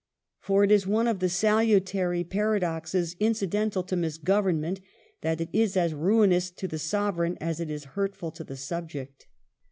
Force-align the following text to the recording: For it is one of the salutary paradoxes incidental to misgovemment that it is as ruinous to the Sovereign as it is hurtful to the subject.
For 0.39 0.63
it 0.63 0.71
is 0.71 0.87
one 0.87 1.07
of 1.07 1.19
the 1.19 1.29
salutary 1.29 2.23
paradoxes 2.23 3.15
incidental 3.19 3.83
to 3.83 3.95
misgovemment 3.95 4.79
that 5.21 5.39
it 5.39 5.49
is 5.53 5.77
as 5.77 5.93
ruinous 5.93 6.49
to 6.49 6.67
the 6.67 6.79
Sovereign 6.79 7.37
as 7.39 7.59
it 7.59 7.69
is 7.69 7.83
hurtful 7.93 8.31
to 8.31 8.43
the 8.43 8.57
subject. 8.57 9.27